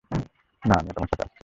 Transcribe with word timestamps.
না, 0.63 0.75
আমিও 0.79 0.93
তোমার 0.95 1.09
সাথে 1.11 1.23
আসছি। 1.23 1.39